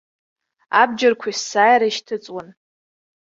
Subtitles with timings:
[0.81, 2.47] Абџьарқәа есааира ишьҭыҵуан.